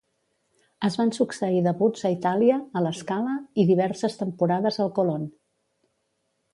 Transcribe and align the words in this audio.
Es 0.87 0.95
van 1.01 1.11
succeir 1.17 1.59
debuts 1.67 2.07
a 2.09 2.11
Itàlia, 2.15 2.57
a 2.81 2.85
La 2.87 2.95
Scala 3.03 3.37
i 3.65 3.69
diverses 3.75 4.19
temporades 4.25 4.85
al 4.87 4.95
Colón. 5.01 5.33